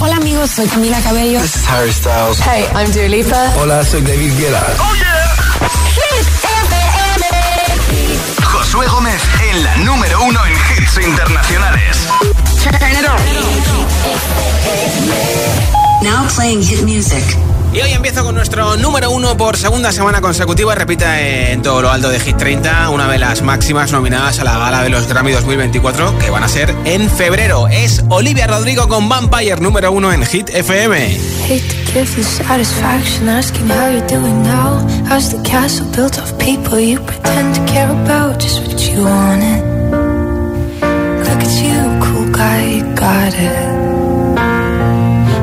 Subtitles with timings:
[0.00, 1.40] Hola amigos, soy Camila Cabello.
[1.40, 2.38] This is Harry Styles.
[2.40, 3.52] Hey, I'm Dua Lipa.
[3.60, 4.62] Hola, soy David Guetta.
[4.78, 5.18] Oh yeah.
[8.44, 12.08] Josué Gómez en la número uno en hits internacionales.
[16.02, 17.24] Now playing hit music.
[17.72, 20.74] Y hoy empiezo con nuestro número uno por segunda semana consecutiva.
[20.74, 24.58] Repita en todo lo alto de Hit 30, una de las máximas nominadas a la
[24.58, 27.68] gala de los Grammy 2024, que van a ser en febrero.
[27.68, 31.18] Es Olivia Rodrigo con Vampire, número uno en Hit FM.
[31.48, 31.78] Hate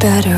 [0.00, 0.37] better.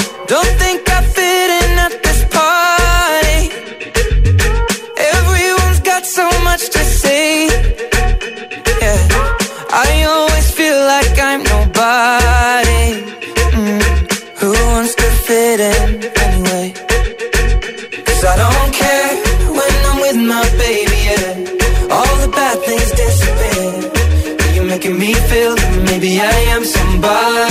[0.31, 3.41] Don't think I fit in at this party.
[5.17, 7.49] Everyone's got so much to say.
[9.73, 12.85] I always feel like I'm nobody.
[13.59, 13.81] Mm.
[14.39, 15.89] Who wants to fit in
[16.25, 16.67] anyway?
[18.07, 19.11] Cause I don't care
[19.57, 21.93] when I'm with my baby, yeah.
[21.95, 24.53] All the bad things disappear.
[24.55, 27.50] You're making me feel that maybe I am somebody.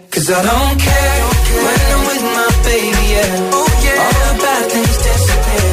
[0.21, 1.21] cause I don't care
[1.65, 3.03] when I'm with my baby.
[3.13, 4.03] Yeah, oh yeah.
[4.05, 5.69] All the bad things disappear.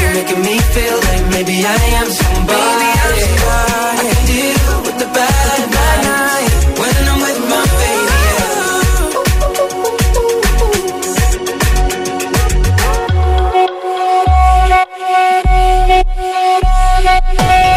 [0.00, 2.88] You're making me feel like maybe I am somebody.
[2.88, 8.16] I can deal with the bad nights when I'm with my baby.
[8.24, 8.60] Yeah.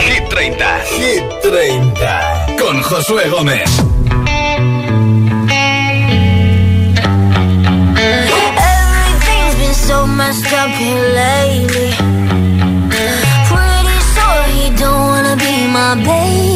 [0.07, 0.63] Hit 30.
[0.95, 2.57] Hit 30.
[2.57, 4.02] Con Josué Gómez.
[10.15, 11.91] Messed up here lately.
[13.49, 16.52] Pretty sure he don't wanna be my baby.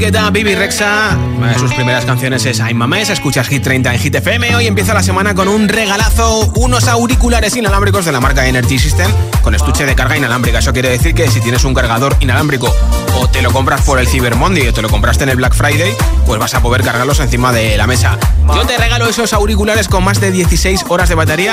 [0.00, 1.14] Guetta, Bibi Rexa.
[1.36, 3.10] Una de sus primeras canciones es I'm Mames.
[3.10, 4.56] Escuchas Hit 30 en Hit FM.
[4.56, 9.12] Hoy empieza la semana con un regalazo: unos auriculares inalámbricos de la marca Energy System
[9.42, 10.60] con estuche de carga inalámbrica.
[10.60, 12.74] Eso quiere decir que si tienes un cargador inalámbrico
[13.16, 15.52] o te lo compras por el Cyber Monday o te lo compraste en el Black
[15.52, 18.16] Friday, pues vas a poder cargarlos encima de la mesa.
[18.54, 21.52] Yo te regalo esos auriculares con más de 16 horas de batería.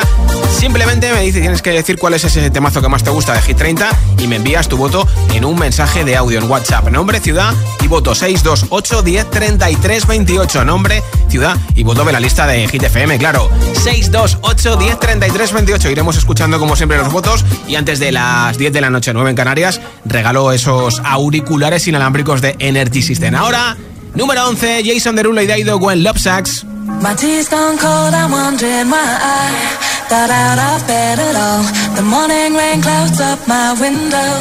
[0.58, 3.42] Simplemente me dices, tienes que decir cuál es ese temazo que más te gusta de
[3.42, 3.90] Hit 30
[4.20, 6.90] y me envías tu voto en un mensaje de audio en WhatsApp.
[6.90, 7.54] Nombre, ciudad
[7.88, 10.66] y voto 628 10 33 28.
[10.66, 13.50] Nombre, ciudad y voto de la lista de Hit FM, claro.
[13.82, 15.90] 628 10 33 28.
[15.92, 19.30] Iremos escuchando como siempre los votos y antes de las 10 de la noche, 9
[19.30, 23.36] en Canarias, regalo esos auriculares inalámbricos de Energy System.
[23.36, 23.78] Ahora,
[24.16, 26.66] número 11, Jason Derulo y Daido Gwen Love Sacks.
[27.02, 31.64] My tea's gone cold, I'm wondering why I got out of bed at all.
[31.96, 34.32] The morning rain clouds up my window,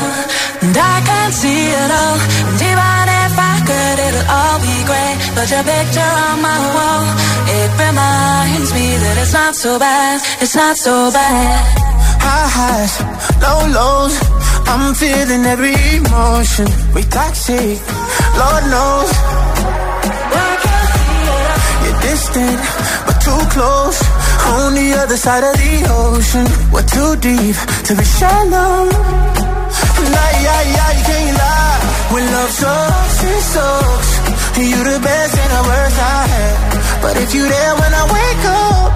[0.63, 2.19] and I can't see it all.
[2.51, 3.16] And even
[3.67, 5.17] could, it'll all be great.
[5.35, 7.05] But your picture on my wall,
[7.59, 11.61] it reminds me that it's not so bad, it's not so bad.
[12.23, 12.95] High highs,
[13.43, 14.15] low lows,
[14.71, 16.67] I'm feeling every emotion.
[16.95, 17.79] We toxic,
[18.41, 19.11] Lord knows.
[21.83, 22.61] You're distant,
[23.07, 23.99] but too close.
[24.47, 27.57] On the other side of the ocean, we're too deep
[27.87, 29.36] to be shallow.
[30.15, 31.81] Nah, yeah, yeah, you can't lie.
[32.13, 34.11] When love sucks, it sucks.
[34.57, 36.55] You're the best and the worst I had.
[37.05, 38.93] But if you're there when I wake up,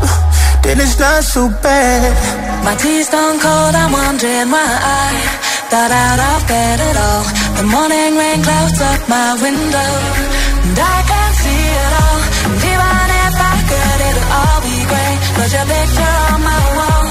[0.64, 2.12] then it's not so bad.
[2.64, 5.04] My tea's gone cold, I'm wondering why I
[5.70, 7.24] got out of bed at all.
[7.60, 9.90] The morning rain clouds up my window,
[10.64, 12.20] and I can't see it all.
[12.50, 15.18] And even if I could, it'll all be great.
[15.36, 17.04] But your picture on my wall,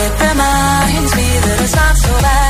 [0.00, 2.49] it reminds me that it's not so bad,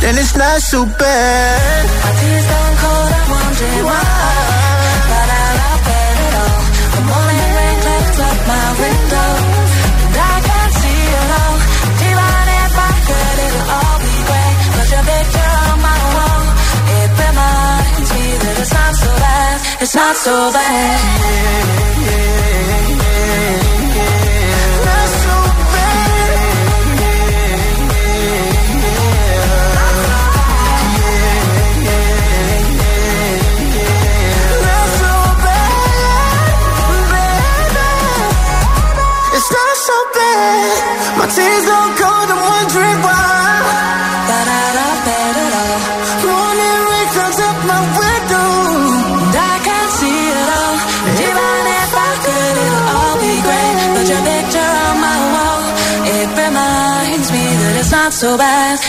[0.00, 1.84] then it's not so bad.
[2.04, 4.60] My tea's gone cold, I'm wondering why.
[5.20, 6.60] Out of bed at all.
[6.94, 9.30] The morning rain clouds up my window.
[10.04, 11.56] And I can't see it all.
[12.08, 14.56] Even if I could, it'll all be great.
[14.74, 16.42] But your picture on my wall,
[17.00, 19.56] it reminds me that it's not so bad.
[19.82, 21.29] It's not so bad.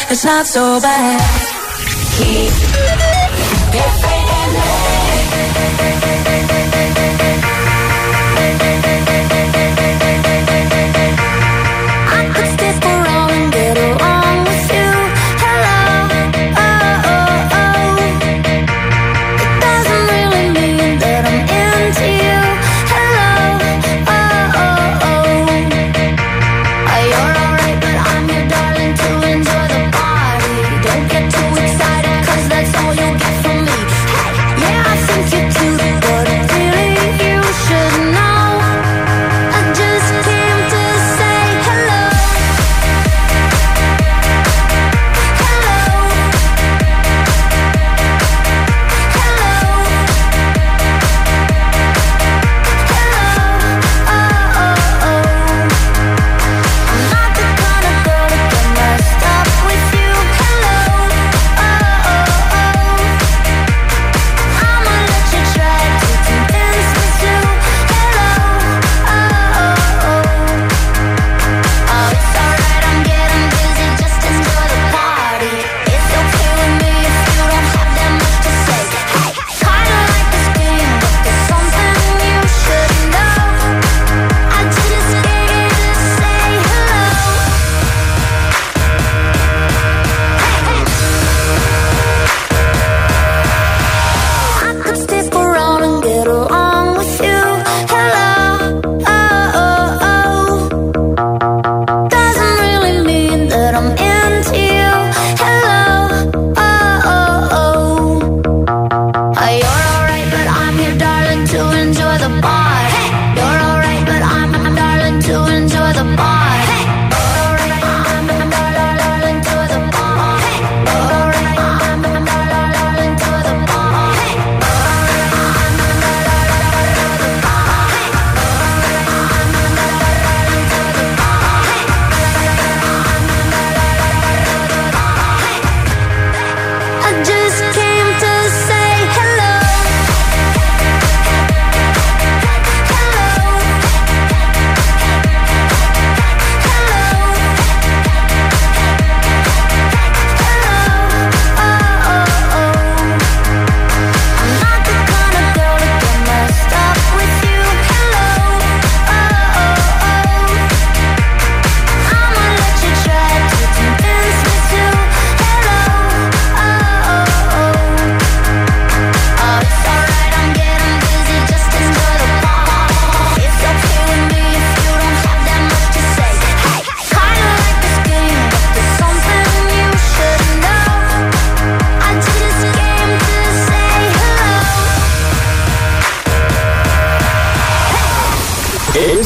[0.10, 1.61] It's not so bad.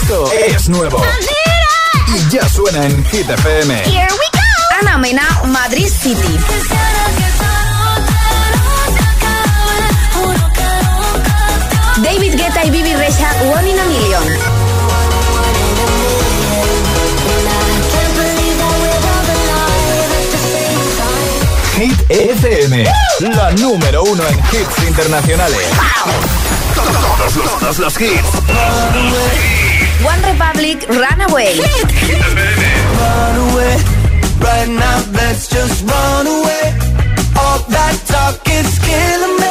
[0.08, 1.02] Más nuevo.
[2.08, 3.74] Y ya suena en Hit FM.
[3.86, 4.80] Here we go.
[4.80, 6.38] Ana Mena, Madrid City.
[12.04, 14.24] David Guetta y Bibi Rexa, One in a Million.
[21.78, 22.86] Hit FM,
[23.36, 25.68] la número uno en hits internacionales.
[26.76, 29.65] Todos los, todos los hits.
[30.06, 31.58] One Republic, Runaway.
[33.02, 33.76] Run away,
[34.40, 36.66] right now let's just run away.
[37.42, 39.45] All that talk is killing me.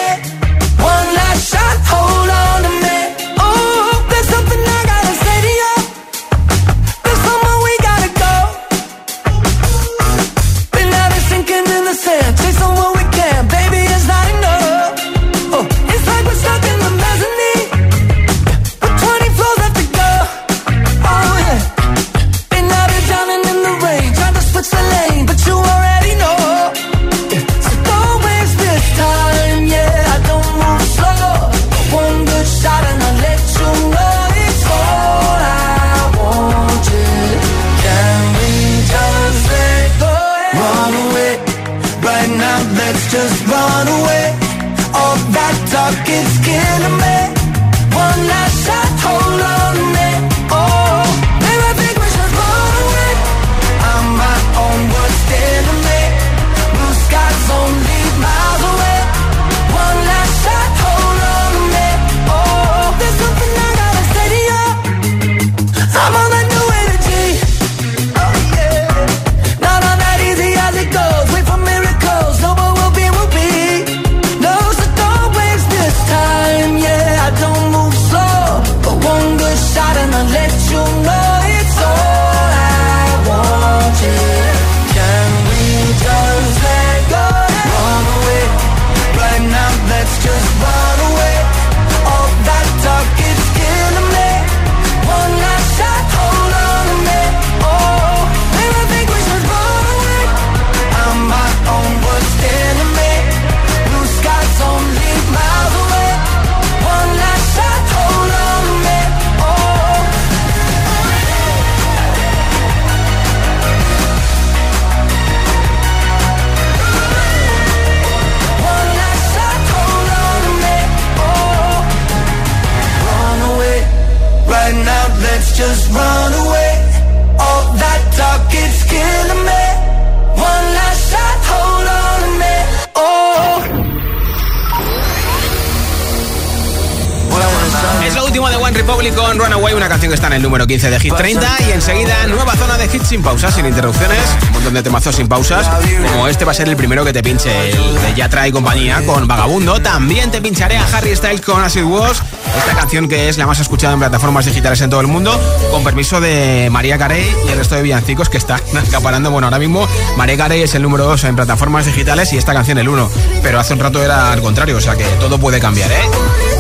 [139.14, 142.26] Con Runaway, una canción que está en el número 15 de Hit 30 y enseguida
[142.26, 145.66] nueva zona de hits sin pausas, sin interrupciones, un montón de temazos sin pausas,
[146.12, 149.02] como este va a ser el primero que te pinche, el de Yatra y compañía
[149.06, 149.80] con Vagabundo.
[149.80, 152.18] También te pincharé a Harry Styles con Acid Wash,
[152.58, 155.38] esta canción que es la más escuchada en plataformas digitales en todo el mundo,
[155.70, 159.30] con permiso de María Carey y el resto de villancicos que están acaparando.
[159.30, 162.78] Bueno, ahora mismo María Carey es el número 2 en plataformas digitales y esta canción
[162.78, 163.10] el 1,
[163.42, 166.02] pero hace un rato era al contrario, o sea que todo puede cambiar, ¿eh?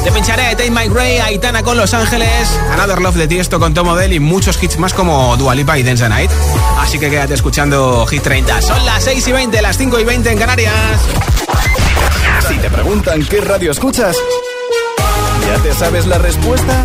[0.04, 2.28] Te pincharé a Take My Gray, Aitana con Los Ángeles,
[2.72, 5.82] Another Love de Tiesto con Tom Odell y muchos hits más como Dua Lipa y
[5.82, 6.30] Dance the Night.
[6.78, 8.60] Así que quédate escuchando Hit 30.
[8.60, 10.74] Son las 6 y 20, las 5 y 20 en Canarias.
[12.46, 14.16] Si te preguntan qué radio escuchas,
[15.46, 16.84] ¿ya te sabes la respuesta?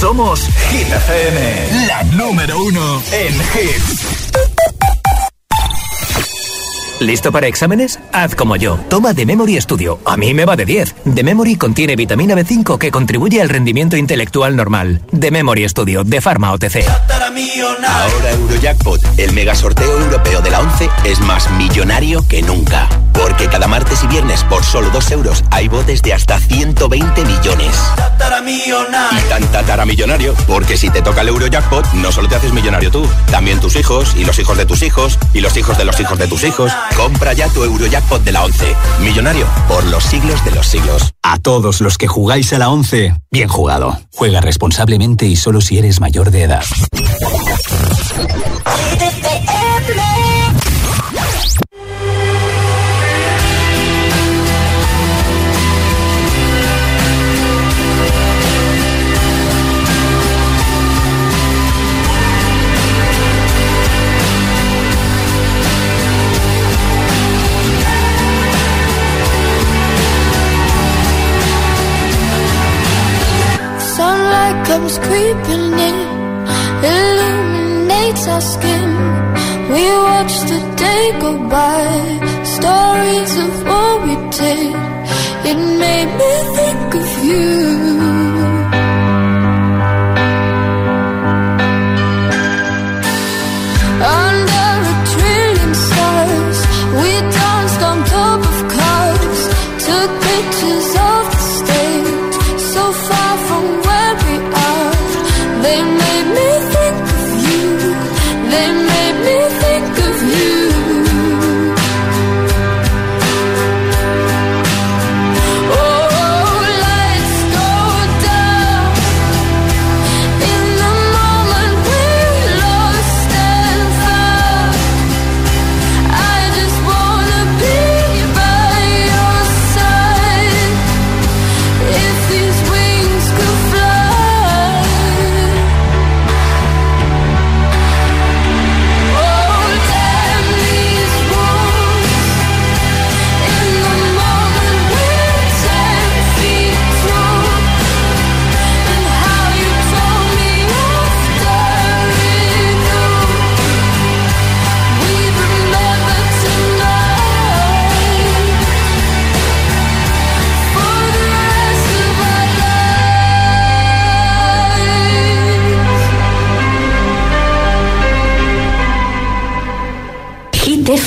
[0.00, 4.19] Somos Hit FM, la número uno en hits.
[7.00, 7.98] ¿Listo para exámenes?
[8.12, 8.78] Haz como yo.
[8.90, 10.00] Toma The Memory Studio.
[10.04, 10.96] A mí me va de 10.
[11.14, 15.00] The Memory contiene vitamina B5 que contribuye al rendimiento intelectual normal.
[15.18, 16.84] The Memory Studio, de Pharma OTC.
[17.88, 22.86] Ahora Eurojackpot, el mega sorteo europeo de la 11, es más millonario que nunca.
[23.14, 27.74] Porque cada martes y viernes, por solo 2 euros, hay botes de hasta 120 millones.
[29.12, 33.06] Y tan tataramillonario, porque si te toca el Eurojackpot, no solo te haces millonario tú,
[33.30, 36.18] también tus hijos, y los hijos de tus hijos, y los hijos de los hijos
[36.18, 36.72] de tus hijos.
[36.96, 38.74] Compra ya tu Eurojackpot de la 11.
[39.00, 41.12] Millonario por los siglos de los siglos.
[41.22, 43.98] A todos los que jugáis a la 11, bien jugado.
[44.14, 46.64] Juega responsablemente y solo si eres mayor de edad.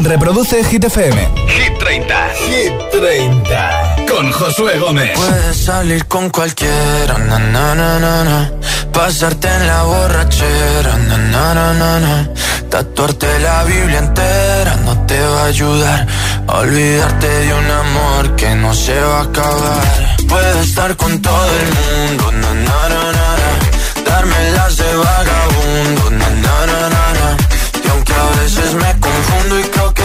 [0.00, 1.16] Reproduce Hit FM.
[1.48, 2.28] Hit 30.
[2.48, 3.96] Hit 30.
[4.08, 5.10] Con Josué Gómez.
[5.18, 8.52] Puedes salir con cualquiera, na, na, na, na,
[8.92, 12.28] Pasarte en la borrachera, na, na, na, na,
[12.70, 16.06] Tatuarte la Biblia entera no te va a ayudar.
[16.46, 20.16] olvidarte de un amor que no se va a acabar.
[20.28, 21.68] Puedes estar con todo el
[22.08, 27.36] mundo, na, na, na, na, Darme las de vagabundo, na, na, na, na,
[27.84, 29.64] Y aunque a veces me confundo y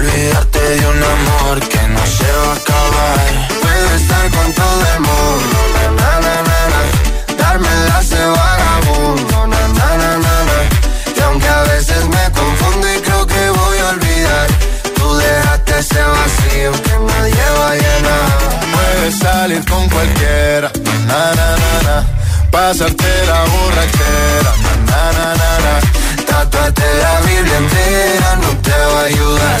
[0.00, 3.48] Olvidarte de un amor que no se va a acabar.
[3.60, 9.60] Puedes estar con todo el mundo, na, na, na, na, Darme la de vagabundo, na,
[9.78, 10.58] na, na, na, na.
[11.14, 14.46] Y aunque a veces me confundo y creo que voy a olvidar,
[14.96, 18.38] tú dejaste ese vacío que nadie va a llenar.
[18.72, 20.72] Puedes salir con cualquiera,
[21.08, 22.06] na, na, na, na.
[22.50, 26.24] Pasarte la borrachera, na, na, na, na, na.
[26.24, 29.60] Tatuarte la Biblia entera no te va a ayudar.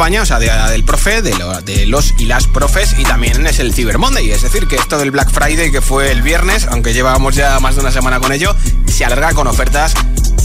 [0.00, 2.94] O sea, día del profe, de, lo- de los y las profes.
[2.98, 4.30] Y también es el Cyber Monday.
[4.30, 7.74] Es decir, que esto del Black Friday, que fue el viernes, aunque llevábamos ya más
[7.74, 9.92] de una semana con ello, se alarga con ofertas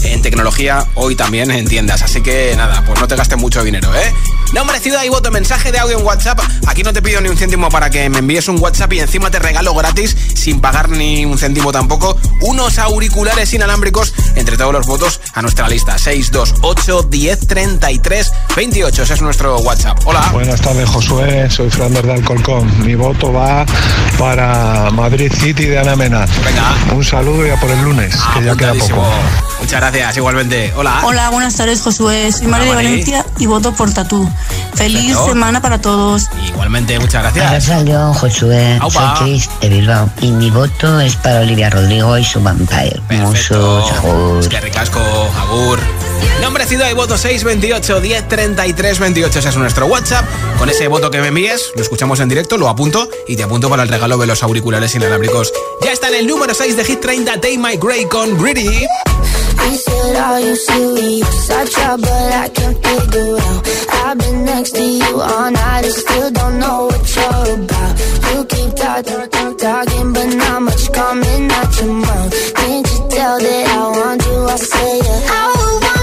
[0.04, 2.02] en tecnología, hoy también en tiendas.
[2.02, 4.12] Así que nada, pues no te gastes mucho dinero, ¿eh?
[4.52, 6.38] Nombre, ciudad y voto, mensaje de audio en WhatsApp.
[6.66, 9.30] Aquí no te pido ni un céntimo para que me envíes un WhatsApp y encima
[9.30, 14.86] te regalo gratis, sin pagar ni un céntimo tampoco, unos auriculares inalámbricos entre todos los
[14.86, 15.98] votos a nuestra lista.
[15.98, 19.02] 628 10 33 28.
[19.02, 19.98] Ese es nuestro WhatsApp.
[20.04, 20.28] Hola.
[20.32, 21.48] Buenas tardes, Josué.
[21.50, 22.84] Soy Fernando de Alcolcón.
[22.84, 23.64] Mi voto va
[24.18, 26.26] para Madrid City de Ana Mena.
[26.44, 26.94] Venga.
[26.94, 29.04] Un saludo y a por el lunes, que ya queda poco.
[29.60, 30.72] Muchas gracias, igualmente.
[30.76, 31.00] Hola.
[31.04, 32.30] Hola, buenas tardes, Josué.
[32.32, 34.28] Soy María de Valencia y voto por Tatú.
[34.74, 36.28] Feliz semana para todos.
[36.46, 37.68] Igualmente, muchas gracias.
[37.68, 38.78] Hola, Josué.
[38.90, 40.10] Soy Chris de Bilbao.
[40.20, 43.00] Y mi voto es para Olivia Rodrigo y su Vampire.
[43.10, 44.48] Musos, agur.
[44.48, 45.00] Qué ricasco,
[45.38, 45.78] agur.
[46.40, 49.38] Nombre, ciudad y voto 628 10 33 28.
[49.38, 50.24] Ese es nuestro WhatsApp.
[50.58, 53.70] Con ese voto que me envíes, lo escuchamos en directo, lo apunto y te apunto
[53.70, 55.52] para el regalo de los auriculares inalámbricos.
[55.82, 58.86] Ya está en el número 6 de Hit 30, Take My Grey con Greedy.
[59.68, 61.50] He said, Are you serious?
[61.50, 63.85] I try, but I can't figure out.
[64.18, 67.92] Been next to you all night and still don't know what you're about.
[68.32, 72.54] You keep talking, talking, but not much coming out your mouth.
[72.54, 74.44] Can't you tell that I want you?
[74.46, 75.20] I say, yeah.
[75.28, 75.95] I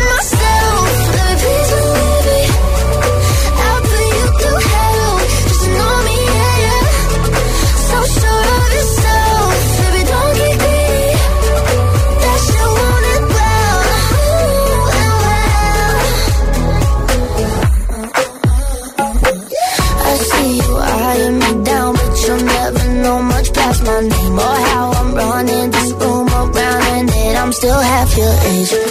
[28.61, 28.82] change.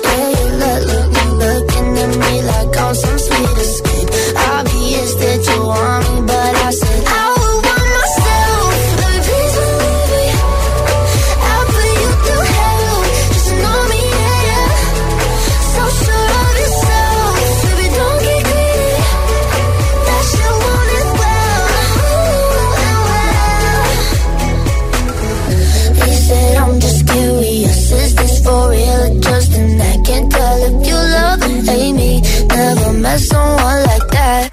[33.03, 34.52] Met someone like that.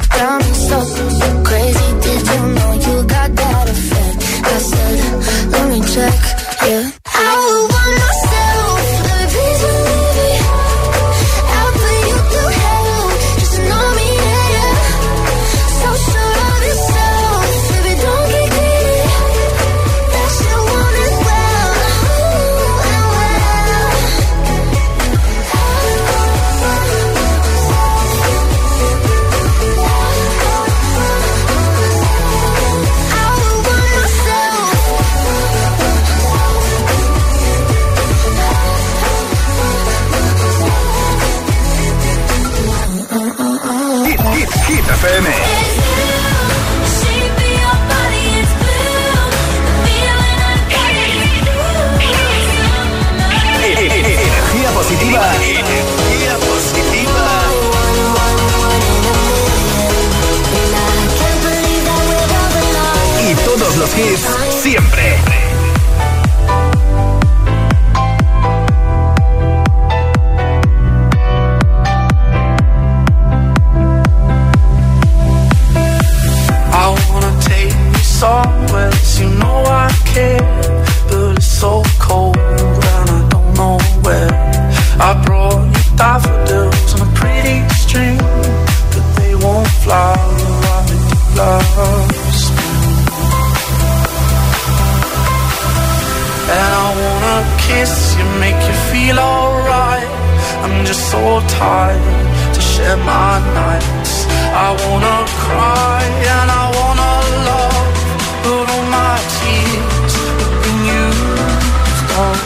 [109.39, 112.37] tears have been used on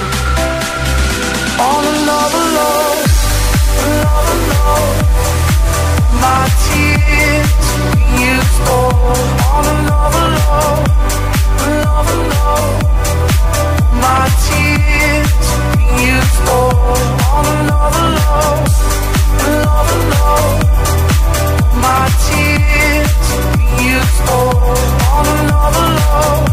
[1.69, 2.99] On another love,
[3.87, 4.97] another love.
[6.25, 10.85] My tears have been used on On another love,
[11.67, 12.71] another love.
[14.05, 16.73] My tears have been used on
[17.37, 18.61] On another love,
[19.49, 20.57] another love.
[21.87, 26.52] My tears have been used on on another love.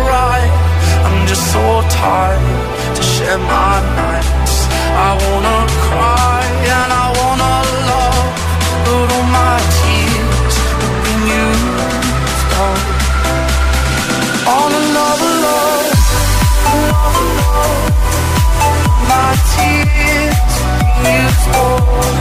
[1.49, 4.55] so tired to share my nights.
[5.07, 6.41] I wanna cry
[6.77, 7.55] and I wanna
[7.89, 8.29] love,
[8.85, 12.81] but all my tears have been used up.
[14.53, 15.87] All in love, love,
[16.67, 17.85] love, love.
[19.11, 22.20] my tears have been used up.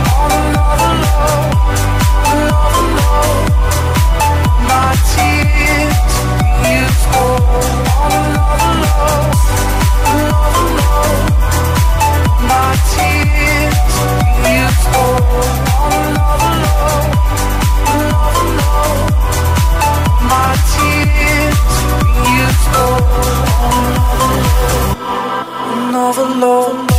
[25.90, 26.89] an overload.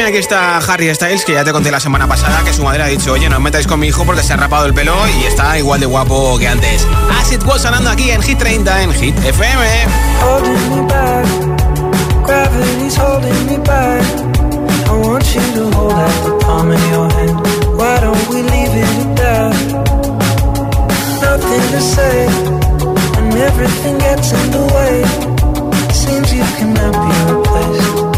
[0.00, 2.82] también aquí está Harry Styles, que ya te conté la semana pasada que su madre
[2.82, 4.94] ha dicho, oye, no os metáis con mi hijo porque se ha rapado el pelo
[5.08, 6.86] y está igual de guapo que antes.
[7.20, 9.62] As it was sonando aquí en Hit 30 en Hit FM.
[23.40, 25.02] Everything gets in the way.
[25.92, 28.09] Seems you cannot be replaced.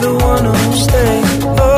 [0.00, 1.44] the one who stays.
[1.44, 1.77] Oh.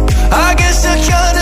[0.31, 1.40] I guess I get secure.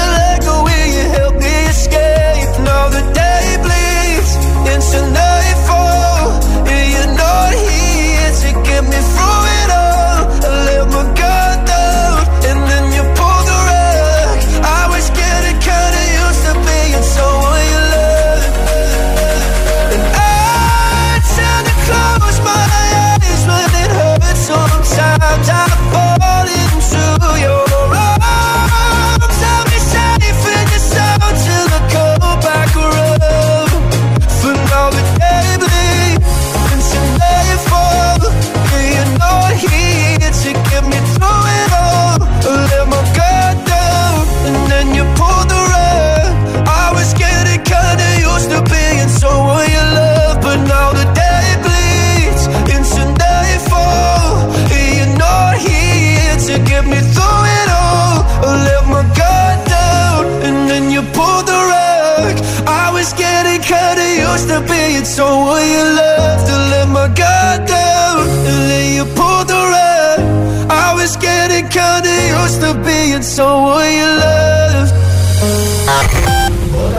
[73.22, 74.92] To being someone you love.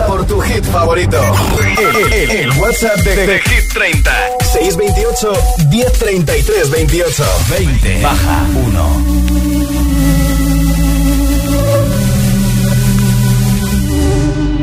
[0.06, 1.18] Por tu hit favorito.
[1.78, 4.10] El, el- el WhatsApp de, de Hit 30.
[4.52, 5.32] 628
[5.70, 8.02] 1033 28 20.
[8.02, 10.00] Baja 1.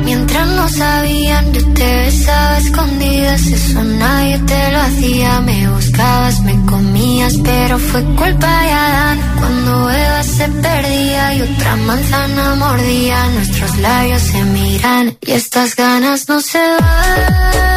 [0.03, 3.41] Mientras no sabían, yo te besaba a escondidas.
[3.47, 5.41] Eso nadie te lo hacía.
[5.41, 9.19] Me buscabas, me comías, pero fue culpa de Adán.
[9.37, 16.27] Cuando Eva se perdía y otra manzana mordía, nuestros labios se miran y estas ganas
[16.27, 17.76] no se van.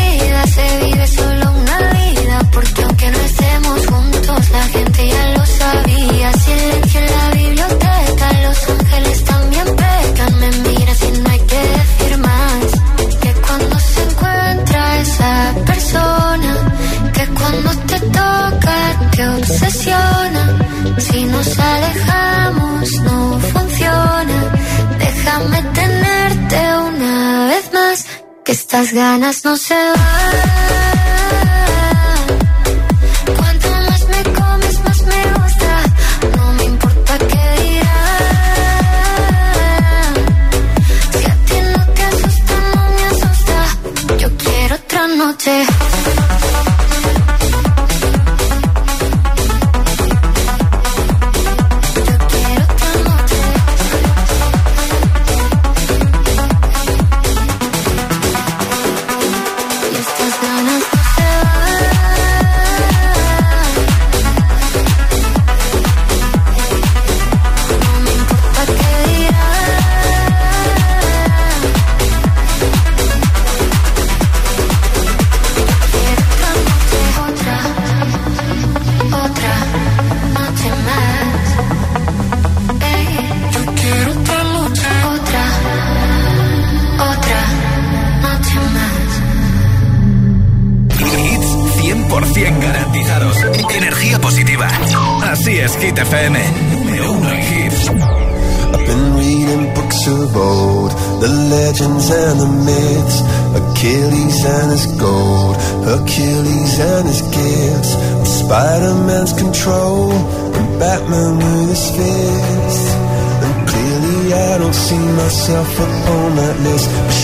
[29.45, 30.20] no se.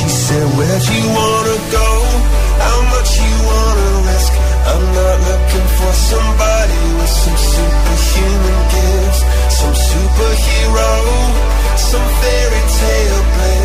[0.08, 1.90] She said, Where'd you wanna go?
[2.64, 4.32] How much you wanna risk?
[4.72, 9.22] I'm not looking for somebody with some superhuman gifts,
[9.60, 10.92] some superhero,
[11.76, 13.57] some fairy tale place.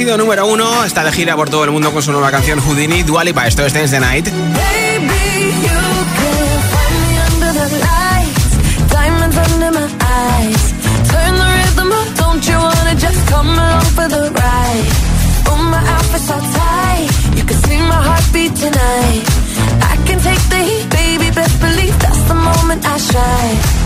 [0.00, 3.02] sido número uno, está de gira por todo el mundo con su nueva canción Houdini,
[3.02, 3.46] Dualipa.
[3.46, 4.28] Esto es Dance the Night.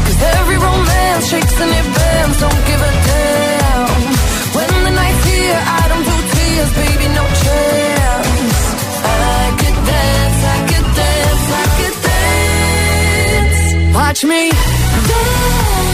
[0.04, 3.34] Cause every romance shakes and it Don't give a damn.
[14.14, 14.50] Watch me
[15.08, 15.93] dance.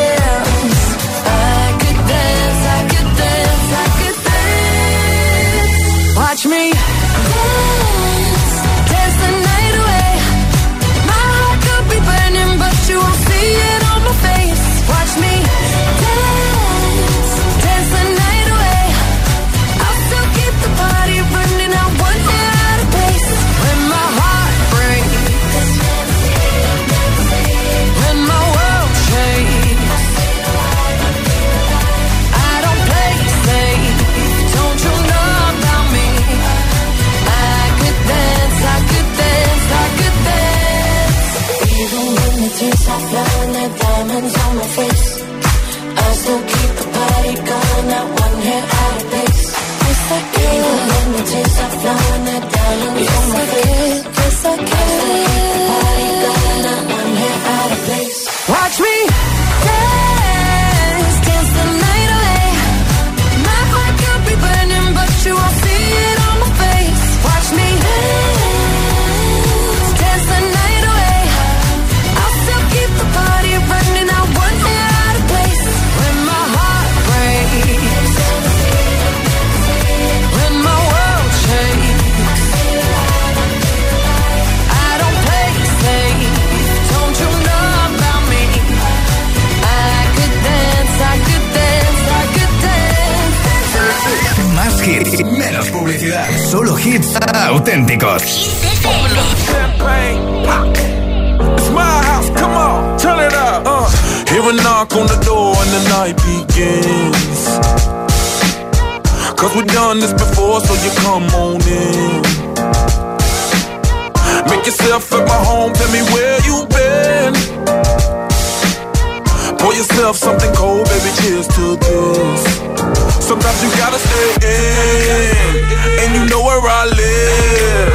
[124.41, 125.63] In,
[126.01, 127.93] and you know where I live.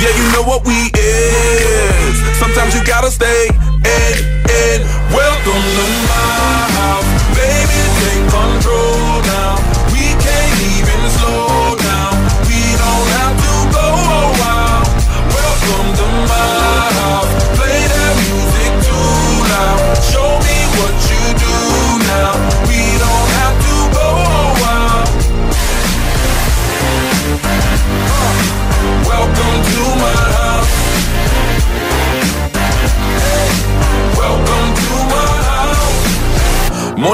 [0.00, 2.14] Yeah, you know what we is.
[2.38, 3.48] Sometimes you gotta stay
[3.84, 4.37] in,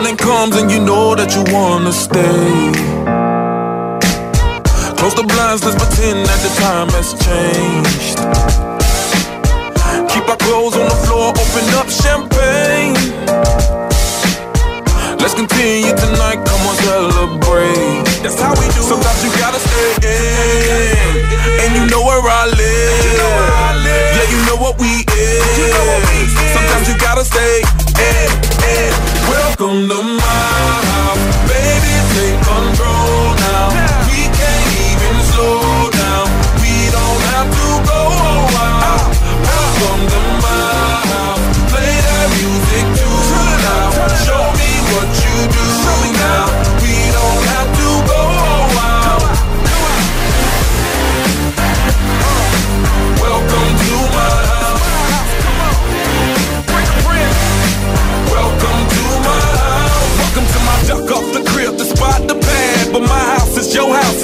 [0.04, 2.52] Morning comes and you know that you wanna stay.
[5.00, 8.20] Close the blinds, let's pretend that the time has changed.
[10.12, 13.00] Keep our clothes on the floor, open up champagne.
[15.16, 18.04] Let's continue tonight, come on, celebrate.
[18.20, 18.84] That's how we do.
[18.84, 21.16] Sometimes you gotta stay in,
[21.64, 23.08] and you know where I live.
[24.20, 26.28] Yeah, you know what we is.
[26.52, 27.64] Sometimes you gotta stay
[28.04, 28.28] in,
[29.64, 30.13] con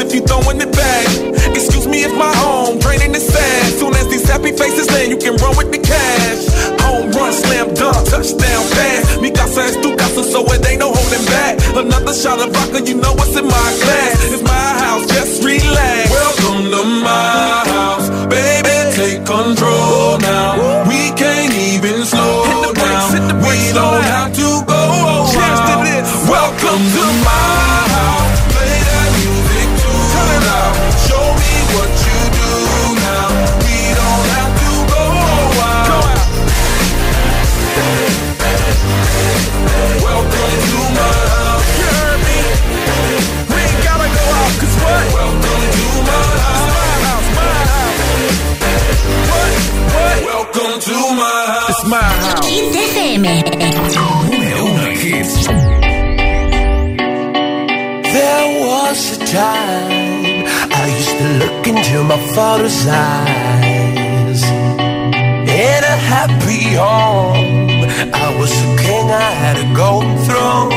[0.00, 1.06] if you throwing it back.
[1.52, 3.72] Excuse me if my home draining is sad.
[3.78, 6.40] Soon as these happy faces land, you can run with the cash.
[6.80, 9.20] Home run, slam dunk, touchdown pass.
[9.20, 9.90] Mi casa es tu
[10.22, 11.58] so it ain't no holding back.
[11.76, 14.32] Another shot of vodka, you know what's in my glass.
[14.32, 16.10] It's my house, just relax.
[16.10, 17.49] Welcome to my
[59.30, 60.44] time
[60.82, 64.42] I used to look into my father's eyes.
[64.42, 70.70] In a happy home, I was a king, I had a golden throne.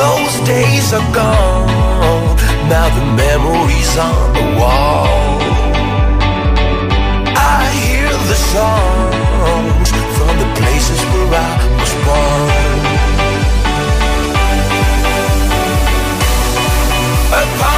[0.00, 2.36] Those days are gone,
[2.68, 5.40] now the memories on the wall.
[7.56, 9.29] I hear the songs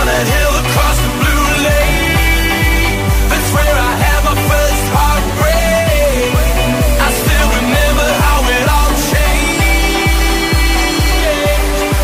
[0.03, 2.99] Upon a hill across the blue lake,
[3.31, 6.27] that's where I had my first heartbreak.
[7.07, 9.63] I still remember how it all changed.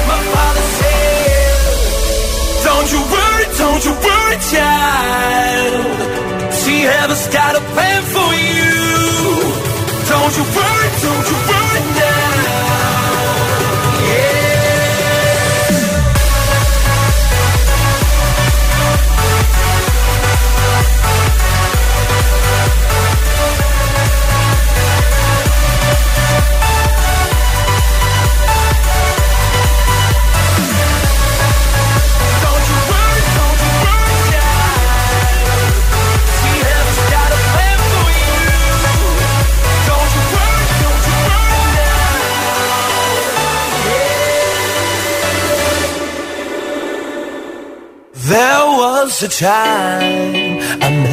[0.06, 1.74] My father said,
[2.68, 5.98] Don't you worry, don't you worry, child.
[6.94, 8.78] Heaven's got a plan for you.
[10.06, 11.57] Don't you worry, don't you worry
[49.20, 51.07] the time I